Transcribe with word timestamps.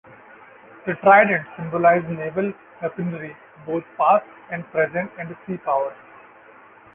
The 0.87 0.93
tridents 1.03 1.47
symbolize 1.55 2.01
naval 2.09 2.51
weaponry, 2.81 3.37
both 3.67 3.83
past 3.99 4.25
and 4.51 4.65
present, 4.71 5.11
and 5.19 5.37
sea 5.45 5.57
prowess. 5.57 5.93